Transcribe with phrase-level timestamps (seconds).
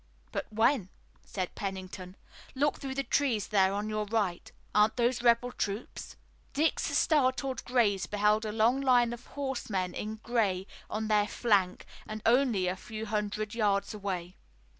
[0.31, 0.89] "But when?"
[1.23, 2.15] said Pennington.
[2.55, 4.51] "Look through the trees there on our right.
[4.73, 6.15] Aren't those rebel troops?"
[6.53, 12.23] Dick's startled gaze beheld a long line of horsemen in gray on their flank and
[12.25, 14.35] only a few hundred yards away.